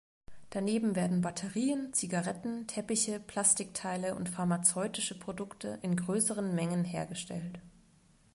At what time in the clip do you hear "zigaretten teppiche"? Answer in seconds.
1.93-3.19